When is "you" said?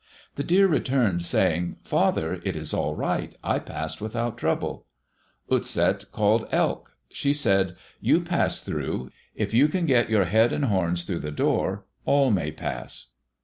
7.99-8.21, 9.53-9.67